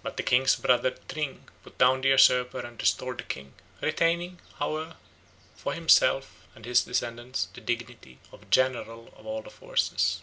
[0.00, 4.94] But the king's brother Tring put down the usurper and restored the king, retaining, however,
[5.56, 10.20] for himself and his descendants the dignity of general of all the forces.